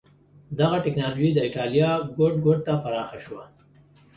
[0.59, 3.43] دغه ټکنالوژي د اېټالیا ګوټ ګوټ ته پراخه شوه.